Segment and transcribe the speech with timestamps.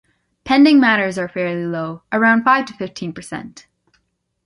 [0.45, 3.67] Pending matters are fairly low, around five to fifteen percent.